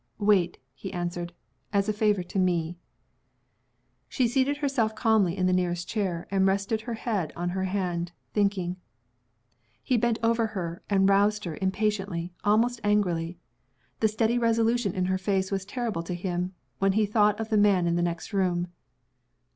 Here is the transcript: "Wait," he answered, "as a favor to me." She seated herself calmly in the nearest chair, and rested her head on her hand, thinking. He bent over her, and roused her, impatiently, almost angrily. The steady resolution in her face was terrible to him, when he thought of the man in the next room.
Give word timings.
"Wait," 0.17 0.57
he 0.73 0.91
answered, 0.91 1.31
"as 1.71 1.87
a 1.87 1.93
favor 1.93 2.23
to 2.23 2.39
me." 2.39 2.75
She 4.09 4.27
seated 4.27 4.57
herself 4.57 4.95
calmly 4.95 5.37
in 5.37 5.45
the 5.45 5.53
nearest 5.53 5.87
chair, 5.87 6.27
and 6.31 6.47
rested 6.47 6.81
her 6.81 6.95
head 6.95 7.31
on 7.35 7.49
her 7.49 7.65
hand, 7.65 8.11
thinking. 8.33 8.77
He 9.83 9.97
bent 9.97 10.17
over 10.23 10.47
her, 10.57 10.81
and 10.89 11.07
roused 11.07 11.43
her, 11.45 11.55
impatiently, 11.61 12.33
almost 12.43 12.81
angrily. 12.83 13.37
The 13.99 14.07
steady 14.07 14.39
resolution 14.39 14.95
in 14.95 15.05
her 15.05 15.19
face 15.19 15.51
was 15.51 15.65
terrible 15.65 16.01
to 16.01 16.15
him, 16.15 16.55
when 16.79 16.93
he 16.93 17.05
thought 17.05 17.39
of 17.39 17.49
the 17.49 17.55
man 17.57 17.85
in 17.85 17.95
the 17.95 18.01
next 18.01 18.33
room. 18.33 18.69